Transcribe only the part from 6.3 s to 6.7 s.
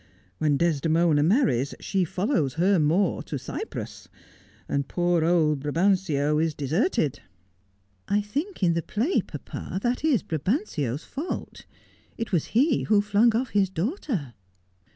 is